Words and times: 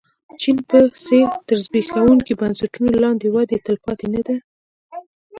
چین 0.41 0.57
په 0.69 0.79
څېر 1.03 1.27
تر 1.47 1.57
زبېښونکو 1.65 2.33
بنسټونو 2.41 2.91
لاندې 3.03 3.27
وده 3.35 3.57
تلپاتې 3.65 4.05
نه 4.13 4.21
ده. 4.27 4.35